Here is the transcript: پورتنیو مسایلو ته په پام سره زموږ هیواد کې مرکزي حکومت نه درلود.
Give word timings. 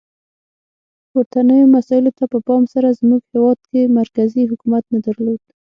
پورتنیو 1.11 1.71
مسایلو 1.75 2.11
ته 2.17 2.23
په 2.31 2.37
پام 2.47 2.63
سره 2.73 2.89
زموږ 2.99 3.21
هیواد 3.33 3.59
کې 3.69 3.91
مرکزي 3.97 4.43
حکومت 4.51 4.83
نه 4.93 4.99
درلود. 5.05 5.41